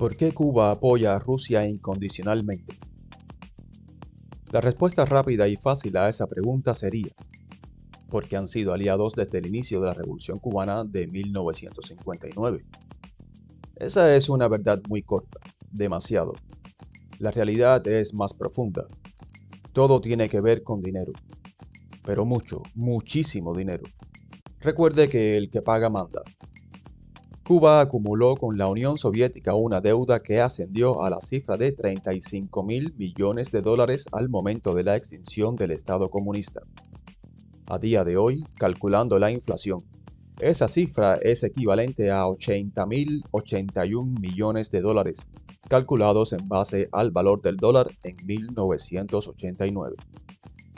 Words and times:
¿Por 0.00 0.16
qué 0.16 0.32
Cuba 0.32 0.70
apoya 0.70 1.14
a 1.14 1.18
Rusia 1.18 1.66
incondicionalmente? 1.66 2.72
La 4.50 4.62
respuesta 4.62 5.04
rápida 5.04 5.46
y 5.46 5.56
fácil 5.56 5.94
a 5.98 6.08
esa 6.08 6.26
pregunta 6.26 6.72
sería, 6.72 7.10
porque 8.08 8.34
han 8.38 8.48
sido 8.48 8.72
aliados 8.72 9.12
desde 9.14 9.36
el 9.36 9.46
inicio 9.48 9.78
de 9.78 9.88
la 9.88 9.92
Revolución 9.92 10.38
cubana 10.38 10.84
de 10.84 11.06
1959. 11.06 12.64
Esa 13.76 14.16
es 14.16 14.30
una 14.30 14.48
verdad 14.48 14.80
muy 14.88 15.02
corta, 15.02 15.38
demasiado. 15.70 16.32
La 17.18 17.30
realidad 17.30 17.86
es 17.86 18.14
más 18.14 18.32
profunda. 18.32 18.86
Todo 19.74 20.00
tiene 20.00 20.30
que 20.30 20.40
ver 20.40 20.62
con 20.62 20.80
dinero, 20.80 21.12
pero 22.06 22.24
mucho, 22.24 22.62
muchísimo 22.74 23.54
dinero. 23.54 23.84
Recuerde 24.60 25.10
que 25.10 25.36
el 25.36 25.50
que 25.50 25.60
paga 25.60 25.90
manda. 25.90 26.22
Cuba 27.50 27.80
acumuló 27.80 28.36
con 28.36 28.56
la 28.56 28.68
Unión 28.68 28.96
Soviética 28.96 29.56
una 29.56 29.80
deuda 29.80 30.20
que 30.20 30.40
ascendió 30.40 31.02
a 31.02 31.10
la 31.10 31.20
cifra 31.20 31.56
de 31.56 31.72
35 31.72 32.62
mil 32.62 32.94
millones 32.96 33.50
de 33.50 33.60
dólares 33.60 34.06
al 34.12 34.28
momento 34.28 34.72
de 34.72 34.84
la 34.84 34.94
extinción 34.94 35.56
del 35.56 35.72
Estado 35.72 36.08
comunista. 36.10 36.60
A 37.66 37.80
día 37.80 38.04
de 38.04 38.16
hoy, 38.16 38.44
calculando 38.56 39.18
la 39.18 39.32
inflación, 39.32 39.80
esa 40.38 40.68
cifra 40.68 41.16
es 41.16 41.42
equivalente 41.42 42.12
a 42.12 42.28
80 42.28 42.86
mil 42.86 43.24
81 43.32 44.20
millones 44.20 44.70
de 44.70 44.80
dólares, 44.80 45.26
calculados 45.68 46.32
en 46.32 46.46
base 46.46 46.88
al 46.92 47.10
valor 47.10 47.42
del 47.42 47.56
dólar 47.56 47.88
en 48.04 48.14
1989. 48.26 49.96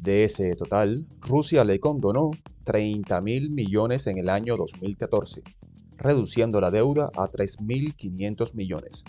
De 0.00 0.24
ese 0.24 0.56
total, 0.56 1.06
Rusia 1.20 1.62
le 1.62 1.78
condonó 1.78 2.32
30 2.64 3.20
mil 3.20 3.50
millones 3.50 4.08
en 4.08 4.18
el 4.18 4.28
año 4.28 4.56
2014 4.56 5.44
reduciendo 5.98 6.60
la 6.60 6.70
deuda 6.70 7.10
a 7.16 7.26
3.500 7.26 8.54
millones. 8.54 9.04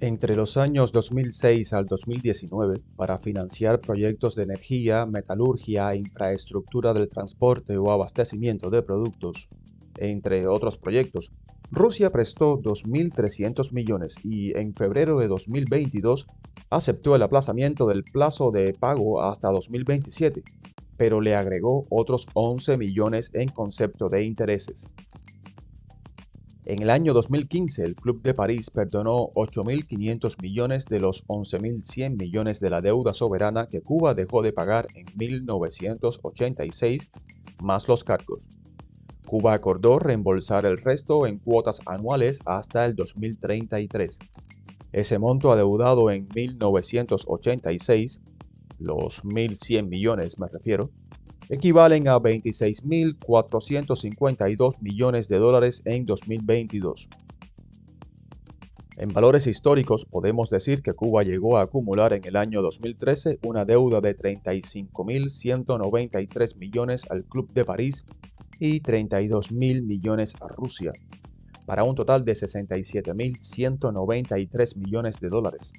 Entre 0.00 0.36
los 0.36 0.56
años 0.56 0.92
2006 0.92 1.72
al 1.72 1.86
2019, 1.86 2.82
para 2.96 3.16
financiar 3.16 3.80
proyectos 3.80 4.34
de 4.34 4.42
energía, 4.42 5.06
metalurgia, 5.06 5.94
infraestructura 5.94 6.92
del 6.92 7.08
transporte 7.08 7.78
o 7.78 7.90
abastecimiento 7.90 8.70
de 8.70 8.82
productos, 8.82 9.48
entre 9.96 10.46
otros 10.46 10.76
proyectos, 10.76 11.30
Rusia 11.70 12.10
prestó 12.10 12.58
2.300 12.58 13.72
millones 13.72 14.18
y 14.24 14.56
en 14.56 14.74
febrero 14.74 15.18
de 15.18 15.28
2022 15.28 16.26
aceptó 16.70 17.16
el 17.16 17.22
aplazamiento 17.22 17.86
del 17.86 18.04
plazo 18.04 18.50
de 18.50 18.74
pago 18.74 19.22
hasta 19.22 19.48
2027, 19.48 20.42
pero 20.96 21.20
le 21.20 21.34
agregó 21.34 21.84
otros 21.90 22.26
11 22.34 22.76
millones 22.78 23.30
en 23.32 23.48
concepto 23.48 24.08
de 24.08 24.24
intereses. 24.24 24.88
En 26.66 26.80
el 26.80 26.88
año 26.88 27.12
2015, 27.12 27.84
el 27.84 27.94
Club 27.94 28.22
de 28.22 28.32
París 28.32 28.70
perdonó 28.70 29.28
8.500 29.34 30.40
millones 30.40 30.86
de 30.86 30.98
los 30.98 31.22
11.100 31.26 32.16
millones 32.16 32.58
de 32.58 32.70
la 32.70 32.80
deuda 32.80 33.12
soberana 33.12 33.66
que 33.66 33.82
Cuba 33.82 34.14
dejó 34.14 34.40
de 34.40 34.54
pagar 34.54 34.88
en 34.94 35.04
1986, 35.14 37.10
más 37.60 37.86
los 37.86 38.02
cargos. 38.02 38.48
Cuba 39.26 39.52
acordó 39.52 39.98
reembolsar 39.98 40.64
el 40.64 40.78
resto 40.78 41.26
en 41.26 41.36
cuotas 41.36 41.82
anuales 41.84 42.40
hasta 42.46 42.86
el 42.86 42.94
2033. 42.94 44.20
Ese 44.92 45.18
monto 45.18 45.52
adeudado 45.52 46.10
en 46.10 46.26
1986, 46.34 48.22
los 48.78 49.22
1.100 49.22 49.86
millones 49.86 50.38
me 50.38 50.48
refiero, 50.48 50.88
equivalen 51.48 52.08
a 52.08 52.18
26.452 52.18 54.80
millones 54.80 55.28
de 55.28 55.38
dólares 55.38 55.82
en 55.84 56.04
2022. 56.06 57.08
En 58.96 59.12
valores 59.12 59.48
históricos 59.48 60.04
podemos 60.04 60.50
decir 60.50 60.80
que 60.80 60.92
Cuba 60.92 61.24
llegó 61.24 61.58
a 61.58 61.62
acumular 61.62 62.12
en 62.12 62.24
el 62.24 62.36
año 62.36 62.62
2013 62.62 63.40
una 63.42 63.64
deuda 63.64 64.00
de 64.00 64.16
35.193 64.16 66.56
millones 66.56 67.04
al 67.10 67.24
Club 67.24 67.52
de 67.52 67.64
París 67.64 68.04
y 68.60 68.80
32.000 68.80 69.84
millones 69.84 70.36
a 70.40 70.46
Rusia, 70.46 70.92
para 71.66 71.82
un 71.82 71.96
total 71.96 72.24
de 72.24 72.34
67.193 72.34 74.76
millones 74.76 75.18
de 75.18 75.28
dólares, 75.28 75.72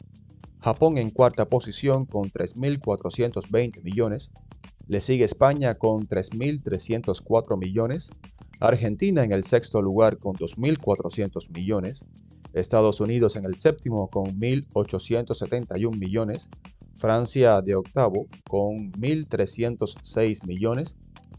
Japón 0.60 0.96
en 0.96 1.10
cuarta 1.10 1.48
posición 1.48 2.06
con 2.06 2.30
3.420 2.30 3.82
millones, 3.82 4.30
le 4.86 5.00
sigue 5.00 5.24
España 5.24 5.74
con 5.74 6.06
3.304 6.06 7.58
millones, 7.58 8.10
Argentina 8.60 9.24
en 9.24 9.32
el 9.32 9.42
sexto 9.42 9.82
lugar 9.82 10.18
con 10.18 10.36
2.400 10.36 11.50
millones, 11.50 12.04
Estados 12.52 13.00
Unidos 13.00 13.34
en 13.34 13.44
el 13.44 13.56
séptimo 13.56 14.06
con 14.06 14.38
1.871 14.38 15.98
millones, 15.98 16.48
Francia 16.94 17.60
de 17.60 17.74
octavo 17.74 18.28
con 18.48 18.92
1.306 18.92 20.46
millones, 20.46 20.94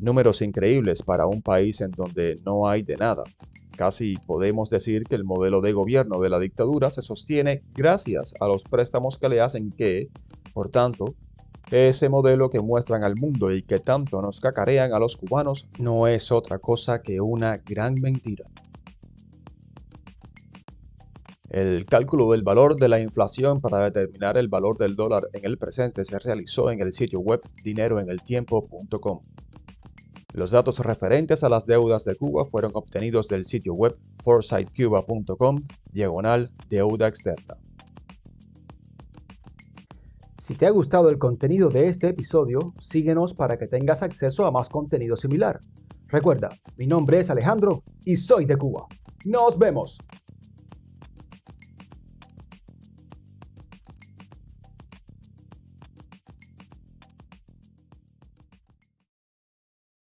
Números 0.00 0.42
increíbles 0.42 1.02
para 1.02 1.26
un 1.26 1.42
país 1.42 1.80
en 1.80 1.90
donde 1.90 2.36
no 2.44 2.68
hay 2.68 2.82
de 2.82 2.96
nada. 2.96 3.24
Casi 3.76 4.16
podemos 4.26 4.70
decir 4.70 5.04
que 5.04 5.14
el 5.14 5.24
modelo 5.24 5.60
de 5.60 5.72
gobierno 5.72 6.20
de 6.20 6.30
la 6.30 6.38
dictadura 6.38 6.90
se 6.90 7.02
sostiene 7.02 7.60
gracias 7.74 8.34
a 8.40 8.48
los 8.48 8.64
préstamos 8.64 9.18
que 9.18 9.28
le 9.28 9.40
hacen 9.40 9.70
que, 9.70 10.08
por 10.52 10.70
tanto, 10.70 11.14
ese 11.70 12.08
modelo 12.08 12.50
que 12.50 12.60
muestran 12.60 13.04
al 13.04 13.16
mundo 13.16 13.52
y 13.52 13.62
que 13.62 13.78
tanto 13.78 14.22
nos 14.22 14.40
cacarean 14.40 14.92
a 14.92 14.98
los 14.98 15.16
cubanos 15.16 15.66
no 15.78 16.06
es 16.06 16.32
otra 16.32 16.58
cosa 16.58 17.02
que 17.02 17.20
una 17.20 17.58
gran 17.58 17.94
mentira. 17.94 18.46
El 21.50 21.86
cálculo 21.86 22.30
del 22.32 22.42
valor 22.42 22.76
de 22.76 22.88
la 22.88 23.00
inflación 23.00 23.60
para 23.60 23.80
determinar 23.80 24.36
el 24.36 24.48
valor 24.48 24.76
del 24.76 24.96
dólar 24.96 25.28
en 25.32 25.46
el 25.46 25.56
presente 25.56 26.04
se 26.04 26.18
realizó 26.18 26.70
en 26.70 26.80
el 26.80 26.92
sitio 26.92 27.20
web 27.20 27.40
dineroeneltiempo.com. 27.64 29.20
Los 30.34 30.50
datos 30.50 30.78
referentes 30.80 31.42
a 31.42 31.48
las 31.48 31.64
deudas 31.64 32.04
de 32.04 32.16
Cuba 32.16 32.44
fueron 32.44 32.72
obtenidos 32.74 33.28
del 33.28 33.46
sitio 33.46 33.72
web 33.72 33.96
foresightcuba.com 34.22 35.60
diagonal 35.90 36.50
deuda 36.68 37.08
externa. 37.08 37.56
Si 40.36 40.54
te 40.54 40.66
ha 40.66 40.70
gustado 40.70 41.08
el 41.08 41.18
contenido 41.18 41.70
de 41.70 41.88
este 41.88 42.08
episodio, 42.08 42.74
síguenos 42.78 43.32
para 43.32 43.58
que 43.58 43.66
tengas 43.66 44.02
acceso 44.02 44.46
a 44.46 44.50
más 44.50 44.68
contenido 44.68 45.16
similar. 45.16 45.60
Recuerda, 46.08 46.50
mi 46.76 46.86
nombre 46.86 47.20
es 47.20 47.30
Alejandro 47.30 47.82
y 48.04 48.16
soy 48.16 48.44
de 48.44 48.56
Cuba. 48.56 48.86
Nos 49.24 49.58
vemos. 49.58 49.98